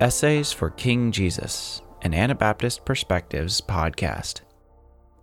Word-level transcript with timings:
Essays 0.00 0.52
for 0.52 0.70
King 0.70 1.10
Jesus, 1.10 1.82
an 2.02 2.14
Anabaptist 2.14 2.84
Perspectives 2.84 3.60
podcast. 3.60 4.42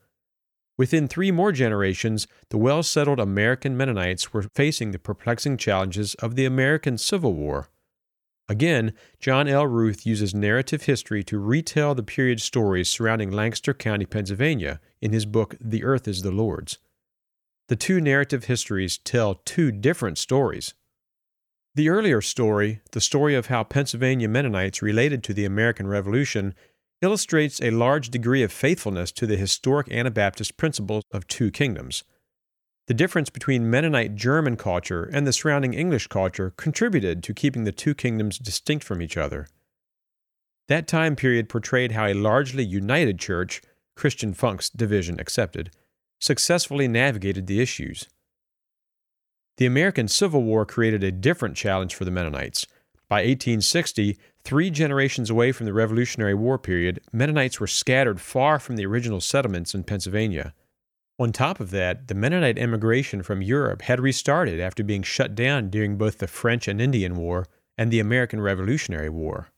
Within 0.77 1.09
three 1.09 1.31
more 1.31 1.51
generations, 1.51 2.25
the 2.49 2.57
well 2.57 2.81
settled 2.81 3.19
American 3.19 3.75
Mennonites 3.75 4.31
were 4.31 4.43
facing 4.55 4.91
the 4.91 4.99
perplexing 4.99 5.57
challenges 5.57 6.13
of 6.15 6.37
the 6.37 6.45
American 6.45 6.97
Civil 6.97 7.33
War. 7.33 7.67
Again, 8.49 8.93
John 9.19 9.47
L. 9.47 9.67
Ruth 9.67 10.07
uses 10.07 10.33
narrative 10.33 10.83
history 10.83 11.23
to 11.25 11.37
retell 11.37 11.93
the 11.93 12.01
period 12.01 12.41
stories 12.41 12.89
surrounding 12.89 13.29
Lancaster 13.29 13.75
County, 13.75 14.07
Pennsylvania, 14.07 14.79
in 15.01 15.13
his 15.13 15.27
book 15.27 15.55
The 15.61 15.83
Earth 15.83 16.07
is 16.07 16.23
the 16.23 16.31
Lord's. 16.31 16.79
The 17.67 17.75
two 17.75 18.01
narrative 18.01 18.45
histories 18.45 18.97
tell 18.97 19.35
two 19.35 19.71
different 19.71 20.17
stories. 20.17 20.73
The 21.75 21.89
earlier 21.89 22.21
story, 22.21 22.81
the 22.91 22.99
story 22.99 23.35
of 23.35 23.45
how 23.45 23.63
Pennsylvania 23.63 24.27
Mennonites 24.27 24.81
related 24.81 25.23
to 25.25 25.33
the 25.35 25.45
American 25.45 25.85
Revolution, 25.87 26.55
illustrates 27.03 27.61
a 27.61 27.69
large 27.69 28.09
degree 28.09 28.41
of 28.41 28.51
faithfulness 28.51 29.11
to 29.11 29.27
the 29.27 29.37
historic 29.37 29.91
Anabaptist 29.91 30.57
principles 30.57 31.03
of 31.11 31.27
two 31.27 31.51
kingdoms. 31.51 32.03
The 32.89 32.95
difference 32.95 33.29
between 33.29 33.69
Mennonite 33.69 34.15
German 34.15 34.57
culture 34.57 35.03
and 35.13 35.27
the 35.27 35.31
surrounding 35.31 35.75
English 35.75 36.07
culture 36.07 36.55
contributed 36.57 37.21
to 37.21 37.35
keeping 37.35 37.63
the 37.63 37.71
two 37.71 37.93
kingdoms 37.93 38.39
distinct 38.39 38.83
from 38.83 38.99
each 38.99 39.15
other. 39.15 39.47
That 40.69 40.87
time 40.87 41.15
period 41.15 41.49
portrayed 41.49 41.91
how 41.91 42.07
a 42.07 42.15
largely 42.15 42.65
united 42.65 43.19
church, 43.19 43.61
Christian 43.95 44.33
Funk's 44.33 44.71
division 44.71 45.19
accepted, 45.19 45.69
successfully 46.19 46.87
navigated 46.87 47.45
the 47.45 47.61
issues. 47.61 48.07
The 49.57 49.67
American 49.67 50.07
Civil 50.07 50.41
War 50.41 50.65
created 50.65 51.03
a 51.03 51.11
different 51.11 51.55
challenge 51.55 51.93
for 51.93 52.05
the 52.05 52.11
Mennonites. 52.11 52.65
By 53.07 53.17
1860, 53.17 54.17
three 54.43 54.71
generations 54.71 55.29
away 55.29 55.51
from 55.51 55.67
the 55.67 55.73
Revolutionary 55.73 56.33
War 56.33 56.57
period, 56.57 57.01
Mennonites 57.13 57.59
were 57.59 57.67
scattered 57.67 58.19
far 58.19 58.57
from 58.57 58.77
the 58.77 58.85
original 58.87 59.21
settlements 59.21 59.75
in 59.75 59.83
Pennsylvania. 59.83 60.55
On 61.19 61.33
top 61.33 61.59
of 61.59 61.71
that, 61.71 62.07
the 62.07 62.15
Mennonite 62.15 62.57
immigration 62.57 63.21
from 63.23 63.41
Europe 63.41 63.81
had 63.83 63.99
restarted 63.99 64.61
after 64.61 64.85
being 64.85 65.03
shut 65.03 65.35
down 65.35 65.69
during 65.69 65.97
both 65.97 66.19
the 66.19 66.27
French 66.27 66.65
and 66.67 66.79
Indian 66.79 67.17
War 67.17 67.45
and 67.77 67.91
the 67.91 67.99
American 67.99 68.39
Revolutionary 68.39 69.09
War. 69.09 69.49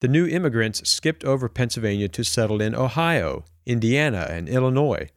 The 0.00 0.08
new 0.08 0.26
immigrants 0.26 0.88
skipped 0.88 1.22
over 1.22 1.48
Pennsylvania 1.50 2.08
to 2.08 2.24
settle 2.24 2.62
in 2.62 2.74
Ohio, 2.74 3.44
Indiana, 3.66 4.26
and 4.30 4.48
Illinois. 4.48 5.10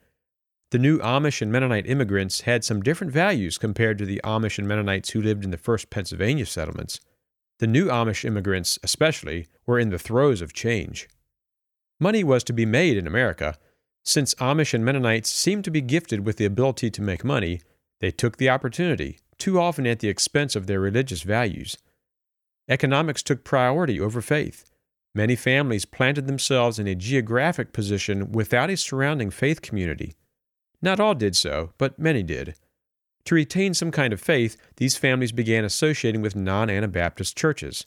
The 0.72 0.80
new 0.80 1.00
Amish 1.00 1.42
and 1.42 1.54
Mennonite 1.54 1.88
immigrants 1.88 2.42
had 2.42 2.66
some 2.66 2.82
different 2.82 3.14
values 3.14 3.58
compared 3.58 3.98
to 4.00 4.06
the 4.06 4.20
Amish 4.26 4.60
and 4.60 4.68
Mennonites 4.68 5.12
who 5.12 5.22
lived 5.22 5.46
in 5.46 5.52
the 5.52 5.58
first 5.58 5.90
Pennsylvania 5.90 6.46
settlements. 6.46 7.00
The 7.60 7.68
new 7.68 7.88
Amish 7.88 8.26
immigrants, 8.26 8.78
especially, 8.84 9.48
were 9.66 9.80
in 9.80 9.90
the 9.90 9.98
throes 9.98 10.42
of 10.42 10.52
change. 10.52 11.08
Money 12.00 12.26
was 12.26 12.44
to 12.44 12.54
be 12.54 12.66
made 12.66 12.98
in 12.98 13.08
America. 13.08 13.58
Since 14.08 14.36
Amish 14.36 14.74
and 14.74 14.86
Mennonites 14.86 15.30
seemed 15.30 15.66
to 15.66 15.70
be 15.70 15.82
gifted 15.82 16.26
with 16.26 16.38
the 16.38 16.46
ability 16.46 16.90
to 16.92 17.02
make 17.02 17.26
money, 17.26 17.60
they 18.00 18.10
took 18.10 18.38
the 18.38 18.48
opportunity, 18.48 19.20
too 19.38 19.60
often 19.60 19.86
at 19.86 20.00
the 20.00 20.08
expense 20.08 20.56
of 20.56 20.66
their 20.66 20.80
religious 20.80 21.24
values. 21.24 21.78
Economics 22.70 23.22
took 23.22 23.44
priority 23.44 24.00
over 24.00 24.22
faith. 24.22 24.64
Many 25.14 25.36
families 25.36 25.84
planted 25.84 26.26
themselves 26.26 26.80
in 26.80 26.88
a 26.88 26.96
geographic 26.96 27.74
position 27.74 28.32
without 28.32 28.70
a 28.70 28.78
surrounding 28.78 29.30
faith 29.30 29.62
community. 29.62 30.16
Not 30.82 31.02
all 31.02 31.14
did 31.14 31.36
so, 31.36 31.74
but 31.78 32.00
many 32.00 32.24
did. 32.24 32.56
To 33.26 33.36
retain 33.36 33.74
some 33.74 33.92
kind 33.92 34.14
of 34.14 34.22
faith, 34.22 34.56
these 34.78 34.96
families 34.96 35.34
began 35.34 35.66
associating 35.66 36.22
with 36.22 36.34
non 36.34 36.70
Anabaptist 36.70 37.36
churches. 37.36 37.86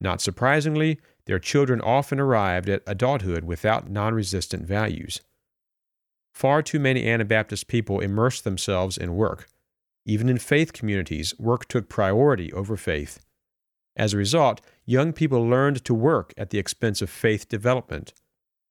Not 0.00 0.22
surprisingly, 0.22 1.00
their 1.26 1.38
children 1.38 1.82
often 1.82 2.18
arrived 2.18 2.70
at 2.70 2.82
adulthood 2.86 3.44
without 3.44 3.90
non 3.90 4.14
resistant 4.14 4.66
values. 4.66 5.20
Far 6.32 6.62
too 6.62 6.78
many 6.78 7.06
Anabaptist 7.06 7.66
people 7.66 8.00
immersed 8.00 8.44
themselves 8.44 8.96
in 8.96 9.14
work. 9.14 9.48
Even 10.06 10.28
in 10.28 10.38
faith 10.38 10.72
communities, 10.72 11.34
work 11.38 11.68
took 11.68 11.88
priority 11.88 12.52
over 12.52 12.76
faith. 12.76 13.20
As 13.96 14.14
a 14.14 14.18
result, 14.18 14.60
young 14.86 15.12
people 15.12 15.46
learned 15.46 15.84
to 15.84 15.94
work 15.94 16.32
at 16.38 16.50
the 16.50 16.58
expense 16.58 17.02
of 17.02 17.10
faith 17.10 17.48
development. 17.48 18.14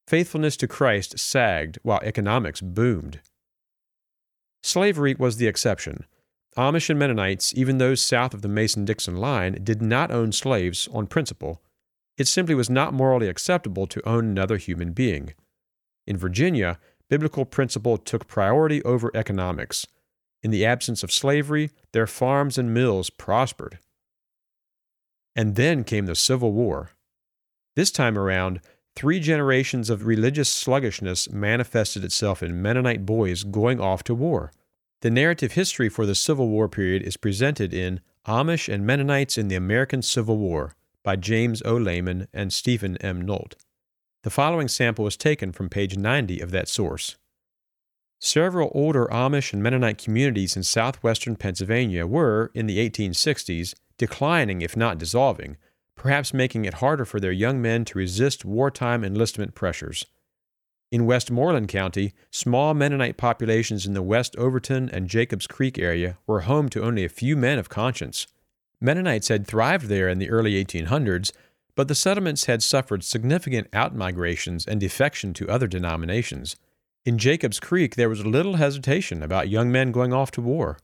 Faithfulness 0.08 0.58
to 0.58 0.68
Christ 0.68 1.19
sagged 1.19 1.78
while 1.84 2.00
economics 2.03 2.62
boomed. 2.62 3.19
Slavery 4.64 5.16
was 5.18 5.38
the 5.38 5.48
exception. 5.48 6.06
Amish 6.58 6.90
and 6.90 6.98
Mennonites, 6.98 7.53
even 7.56 7.78
those 7.78 8.02
south 8.02 8.34
of 8.34 8.42
the 8.42 8.48
Mason 8.48 8.86
Dixon 8.86 9.18
line, 9.18 9.59
did 9.64 9.81
not 9.81 10.12
own 10.12 10.31
slaves 10.31 10.90
on 10.92 11.06
principle. 11.06 11.62
It 12.18 12.28
simply 12.28 12.56
was 12.56 12.69
not 12.69 12.94
morally 12.94 13.30
acceptable 13.30 13.88
to 13.88 14.08
own 14.08 14.25
another 14.25 14.58
human 14.58 14.94
being. 14.94 15.36
In 16.08 16.18
Virginia, 16.18 16.80
biblical 17.09 17.46
principle 17.46 17.97
took 17.97 18.28
priority 18.28 18.84
over 18.84 19.12
economics. 19.14 19.86
In 20.42 20.52
the 20.52 20.66
absence 20.66 21.03
of 21.03 21.12
slavery, 21.12 21.72
their 21.92 22.08
farms 22.08 22.58
and 22.58 22.74
mills 22.74 23.09
prospered. 23.09 23.80
And 25.36 25.56
then 25.56 25.84
came 25.84 26.06
the 26.06 26.16
Civil 26.16 26.53
War. 26.53 26.92
This 27.75 27.92
time 27.92 28.18
around, 28.18 28.62
three 28.96 29.19
generations 29.19 29.90
of 29.90 30.06
religious 30.06 30.50
sluggishness 30.50 31.30
manifested 31.30 32.03
itself 32.03 32.42
in 32.42 32.62
Mennonite 32.62 33.06
boys 33.06 33.44
going 33.44 33.80
off 33.80 34.03
to 34.06 34.16
war. 34.16 34.52
The 35.02 35.12
narrative 35.12 35.53
history 35.53 35.88
for 35.88 36.06
the 36.06 36.16
Civil 36.16 36.50
War 36.50 36.68
period 36.68 37.03
is 37.03 37.18
presented 37.18 37.74
in 37.74 38.02
Amish 38.28 38.72
and 38.72 38.86
Mennonites 38.86 39.38
in 39.38 39.48
the 39.48 39.56
American 39.56 40.02
Civil 40.02 40.38
War 40.38 40.75
by 41.03 41.16
James 41.16 41.62
O. 41.64 41.75
Lehman 41.75 42.28
and 42.34 42.52
Steven 42.52 42.98
M. 42.98 43.22
Nolt. 43.22 43.56
The 44.24 44.30
following 44.30 44.68
sample 44.68 45.06
was 45.06 45.16
taken 45.16 45.53
from 45.53 45.69
page 45.69 45.97
90 45.97 46.41
of 46.41 46.52
that 46.52 46.68
source. 46.68 47.16
Several 48.19 48.69
older 48.75 49.07
Amish 49.12 49.53
and 49.53 49.63
Mennonite 49.63 49.97
communities 49.97 50.57
in 50.57 50.63
southwestern 50.63 51.38
Pennsylvania 51.38 52.06
were, 52.06 52.52
in 52.53 52.68
the 52.68 52.78
1860s, 52.90 53.75
declining 53.97 54.62
if 54.62 54.75
not 54.75 54.97
dissolving, 54.97 55.56
perhaps 55.96 56.34
making 56.34 56.66
it 56.66 56.75
harder 56.75 57.06
for 57.06 57.22
their 57.22 57.31
young 57.31 57.62
men 57.62 57.85
to 57.85 57.97
resist 57.97 58.44
wartime 58.44 59.06
enlistment 59.06 59.56
pressures. 59.56 60.06
In 60.91 61.06
Westmoreland 61.06 61.69
County, 61.69 62.13
small 62.30 62.74
Mennonite 62.74 63.16
populations 63.16 63.86
in 63.86 63.94
the 63.94 64.01
West 64.01 64.36
Overton 64.36 64.90
and 64.90 65.07
Jacobs 65.07 65.47
Creek 65.47 65.80
area 65.80 66.18
were 66.28 66.41
home 66.41 66.68
to 66.69 66.84
only 66.84 67.06
a 67.06 67.09
few 67.09 67.38
men 67.38 67.57
of 67.57 67.69
conscience. 67.69 68.28
Mennonites 68.81 69.28
had 69.30 69.47
thrived 69.47 69.86
there 69.86 70.09
in 70.09 70.19
the 70.19 70.30
early 70.30 70.62
1800s, 70.62 71.31
but 71.80 71.88
the 71.88 71.96
settlements 71.96 72.44
had 72.44 72.62
suffered 72.62 73.06
significant 73.06 73.72
outmigrations 73.72 74.68
and 74.68 74.81
defection 74.81 75.34
to 75.34 75.48
other 75.48 75.66
denominations. 75.66 76.58
In 77.06 77.18
Jacobs 77.18 77.58
Creek, 77.58 77.96
there 77.96 78.10
was 78.10 78.26
little 78.26 78.56
hesitation 78.56 79.24
about 79.24 79.48
young 79.48 79.72
men 79.72 79.94
going 79.94 80.12
off 80.12 80.30
to 80.31 80.42
war. 80.42 80.78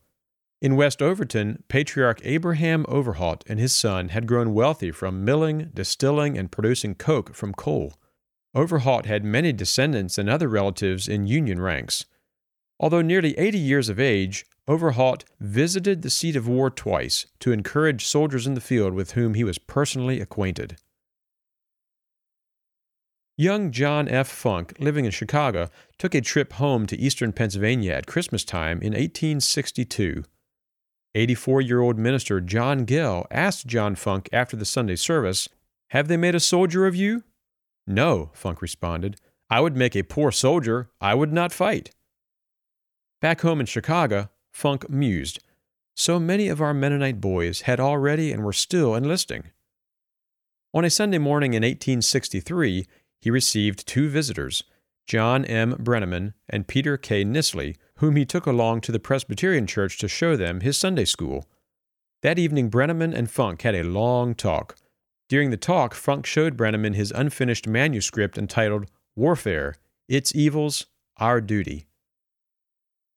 In 0.62 0.74
West 0.74 1.02
Overton, 1.02 1.64
patriarch 1.68 2.22
Abraham 2.24 2.86
Overholt 2.88 3.44
and 3.46 3.60
his 3.60 3.76
son 3.76 4.08
had 4.08 4.26
grown 4.26 4.54
wealthy 4.54 4.90
from 4.90 5.22
milling, 5.22 5.70
distilling, 5.74 6.38
and 6.38 6.50
producing 6.50 6.94
coke 6.94 7.34
from 7.34 7.52
coal. 7.52 7.92
Overholt 8.54 9.04
had 9.04 9.22
many 9.22 9.52
descendants 9.52 10.16
and 10.16 10.30
other 10.30 10.48
relatives 10.48 11.08
in 11.08 11.26
Union 11.26 11.60
ranks. 11.60 12.06
Although 12.80 13.02
nearly 13.02 13.36
80 13.36 13.58
years 13.58 13.90
of 13.90 14.00
age, 14.00 14.46
Overholt 14.66 15.26
visited 15.40 16.00
the 16.00 16.08
seat 16.08 16.36
of 16.36 16.48
war 16.48 16.70
twice 16.70 17.26
to 17.40 17.52
encourage 17.52 18.06
soldiers 18.06 18.46
in 18.46 18.54
the 18.54 18.62
field 18.62 18.94
with 18.94 19.10
whom 19.10 19.34
he 19.34 19.44
was 19.44 19.58
personally 19.58 20.22
acquainted. 20.22 20.78
Young 23.38 23.70
John 23.70 24.08
F. 24.08 24.28
Funk, 24.28 24.72
living 24.78 25.04
in 25.04 25.10
Chicago, 25.10 25.68
took 25.98 26.14
a 26.14 26.22
trip 26.22 26.54
home 26.54 26.86
to 26.86 26.96
eastern 26.96 27.32
Pennsylvania 27.32 27.92
at 27.92 28.06
Christmas 28.06 28.46
time 28.46 28.78
in 28.78 28.94
1862. 28.94 30.24
84 31.14 31.60
year 31.60 31.82
old 31.82 31.98
minister 31.98 32.40
John 32.40 32.86
Gill 32.86 33.26
asked 33.30 33.66
John 33.66 33.94
Funk 33.94 34.30
after 34.32 34.56
the 34.56 34.64
Sunday 34.64 34.96
service, 34.96 35.50
Have 35.90 36.08
they 36.08 36.16
made 36.16 36.34
a 36.34 36.40
soldier 36.40 36.86
of 36.86 36.96
you? 36.96 37.24
No, 37.86 38.30
Funk 38.32 38.62
responded. 38.62 39.20
I 39.50 39.60
would 39.60 39.76
make 39.76 39.94
a 39.94 40.02
poor 40.02 40.32
soldier, 40.32 40.88
I 40.98 41.14
would 41.14 41.32
not 41.32 41.52
fight. 41.52 41.90
Back 43.20 43.42
home 43.42 43.60
in 43.60 43.66
Chicago, 43.66 44.30
Funk 44.50 44.88
mused. 44.88 45.40
So 45.94 46.18
many 46.18 46.48
of 46.48 46.62
our 46.62 46.72
Mennonite 46.72 47.20
boys 47.20 47.62
had 47.62 47.80
already 47.80 48.32
and 48.32 48.42
were 48.42 48.54
still 48.54 48.94
enlisting. 48.94 49.50
On 50.72 50.86
a 50.86 50.90
Sunday 50.90 51.18
morning 51.18 51.52
in 51.52 51.62
1863, 51.62 52.86
he 53.20 53.30
received 53.30 53.86
two 53.86 54.08
visitors, 54.08 54.64
John 55.06 55.44
M. 55.44 55.74
Brenneman 55.74 56.34
and 56.48 56.66
Peter 56.66 56.96
K. 56.96 57.24
Nisley, 57.24 57.76
whom 57.96 58.16
he 58.16 58.24
took 58.24 58.46
along 58.46 58.80
to 58.82 58.92
the 58.92 58.98
Presbyterian 58.98 59.66
Church 59.66 59.98
to 59.98 60.08
show 60.08 60.36
them 60.36 60.60
his 60.60 60.76
Sunday 60.76 61.04
school. 61.04 61.46
That 62.22 62.38
evening, 62.38 62.70
Brenneman 62.70 63.14
and 63.14 63.30
Funk 63.30 63.62
had 63.62 63.74
a 63.74 63.84
long 63.84 64.34
talk. 64.34 64.76
During 65.28 65.50
the 65.50 65.56
talk, 65.56 65.94
Funk 65.94 66.26
showed 66.26 66.56
Brenneman 66.56 66.94
his 66.94 67.12
unfinished 67.12 67.66
manuscript 67.66 68.38
entitled 68.38 68.86
Warfare 69.14 69.76
Its 70.08 70.34
Evils, 70.34 70.86
Our 71.18 71.40
Duty. 71.40 71.86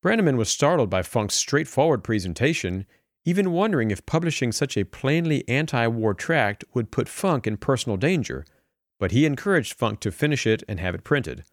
Brenneman 0.03 0.37
was 0.37 0.49
startled 0.49 0.89
by 0.89 1.01
Funk's 1.01 1.35
straightforward 1.35 2.03
presentation, 2.03 2.85
even 3.25 3.51
wondering 3.51 3.91
if 3.91 4.05
publishing 4.05 4.51
such 4.51 4.77
a 4.77 4.85
plainly 4.85 5.47
anti 5.47 5.87
war 5.87 6.13
tract 6.13 6.63
would 6.73 6.91
put 6.91 7.09
Funk 7.09 7.45
in 7.45 7.57
personal 7.57 7.97
danger, 7.97 8.45
but 8.99 9.11
he 9.11 9.25
encouraged 9.25 9.73
Funk 9.73 9.99
to 10.01 10.11
finish 10.11 10.45
it 10.45 10.63
and 10.67 10.79
have 10.79 10.93
it 10.93 11.03
printed. 11.03 11.43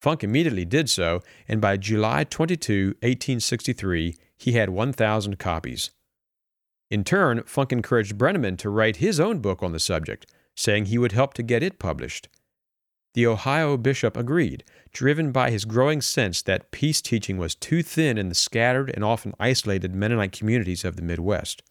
Funk 0.00 0.22
immediately 0.22 0.64
did 0.64 0.88
so, 0.88 1.22
and 1.48 1.60
by 1.60 1.76
July 1.76 2.24
22, 2.24 2.88
1863, 3.00 4.16
he 4.38 4.52
had 4.52 4.70
1,000 4.70 5.38
copies. 5.38 5.90
In 6.90 7.02
turn, 7.02 7.42
Funk 7.44 7.72
encouraged 7.72 8.16
Brenneman 8.16 8.56
to 8.58 8.70
write 8.70 8.96
his 8.96 9.18
own 9.18 9.40
book 9.40 9.62
on 9.62 9.72
the 9.72 9.80
subject, 9.80 10.30
saying 10.54 10.86
he 10.86 10.98
would 10.98 11.12
help 11.12 11.34
to 11.34 11.42
get 11.42 11.62
it 11.62 11.78
published. 11.78 12.28
The 13.14 13.26
Ohio 13.26 13.76
bishop 13.76 14.16
agreed, 14.16 14.62
driven 14.92 15.32
by 15.32 15.50
his 15.50 15.64
growing 15.64 16.02
sense 16.02 16.42
that 16.42 16.70
peace 16.70 17.00
teaching 17.00 17.38
was 17.38 17.54
too 17.54 17.82
thin 17.82 18.18
in 18.18 18.28
the 18.28 18.34
scattered 18.34 18.90
and 18.94 19.02
often 19.02 19.34
isolated 19.40 19.94
Mennonite 19.94 20.32
communities 20.32 20.84
of 20.84 20.96
the 20.96 21.02
Midwest. 21.02 21.62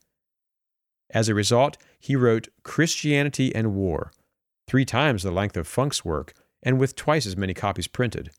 As 1.12 1.30
a 1.30 1.36
result, 1.36 1.78
he 2.00 2.16
wrote 2.16 2.50
Christianity 2.64 3.54
and 3.54 3.76
War, 3.76 4.12
three 4.68 4.86
times 4.86 5.24
the 5.24 5.32
length 5.32 5.58
of 5.58 5.68
Funk's 5.68 6.06
work, 6.06 6.34
and 6.64 6.80
with 6.80 6.96
twice 6.96 7.26
as 7.26 7.38
many 7.38 7.54
copies 7.54 7.88
printed. 7.88 8.32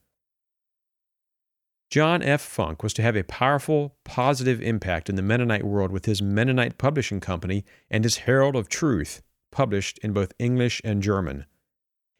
John 1.88 2.20
F. 2.22 2.40
Funk 2.40 2.82
was 2.82 2.92
to 2.94 3.02
have 3.02 3.16
a 3.16 3.22
powerful, 3.22 3.94
positive 4.04 4.60
impact 4.60 5.08
in 5.08 5.14
the 5.14 5.22
Mennonite 5.22 5.64
world 5.64 5.92
with 5.92 6.06
his 6.06 6.20
Mennonite 6.20 6.78
Publishing 6.78 7.20
Company 7.20 7.64
and 7.88 8.02
his 8.02 8.18
Herald 8.18 8.56
of 8.56 8.68
Truth, 8.68 9.22
published 9.52 9.98
in 9.98 10.12
both 10.12 10.32
English 10.38 10.82
and 10.84 11.02
German. 11.02 11.46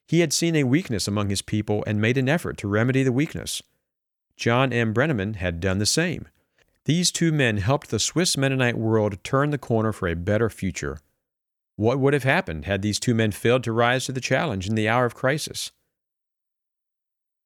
He 0.07 0.21
had 0.21 0.33
seen 0.33 0.55
a 0.55 0.65
weakness 0.65 1.09
among 1.09 1.31
his 1.31 1.43
people 1.43 1.83
and 1.85 2.01
made 2.01 2.17
an 2.17 2.29
effort 2.29 2.57
to 2.59 2.69
remedy 2.69 3.03
the 3.03 3.11
weakness. 3.11 3.61
John 4.37 4.73
M. 4.73 4.95
Brenneman 4.95 5.37
had 5.37 5.61
done 5.61 5.79
the 5.79 5.87
same. 5.87 6.29
These 6.85 7.11
two 7.11 7.33
men 7.33 7.57
helped 7.57 7.91
the 7.91 7.99
Swiss 7.99 8.37
Mennonite 8.37 8.79
world 8.79 9.25
turn 9.25 9.51
the 9.51 9.59
corner 9.59 9.93
for 9.93 10.07
a 10.07 10.15
better 10.15 10.49
future. 10.49 10.99
What 11.77 11.99
would 11.99 12.15
have 12.15 12.25
happened 12.25 12.65
had 12.65 12.83
these 12.83 12.99
two 12.99 13.15
men 13.15 13.33
failed 13.33 13.63
to 13.65 13.73
rise 13.73 14.07
to 14.07 14.13
the 14.13 14.21
challenge 14.21 14.67
in 14.67 14.75
the 14.75 14.89
hour 14.89 15.05
of 15.05 15.15
crisis? 15.15 15.71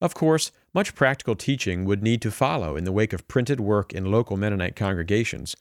Of 0.00 0.14
course, 0.14 0.52
much 0.72 0.94
practical 0.94 1.34
teaching 1.34 1.84
would 1.84 2.02
need 2.02 2.22
to 2.22 2.30
follow 2.30 2.76
in 2.76 2.84
the 2.84 2.92
wake 2.92 3.12
of 3.12 3.28
printed 3.28 3.60
work 3.60 3.92
in 3.92 4.10
local 4.10 4.36
Mennonite 4.36 4.76
congregations, 4.76 5.56